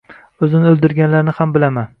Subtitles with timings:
[0.47, 1.89] Oʻzini oʻldirganlarni ham bilaman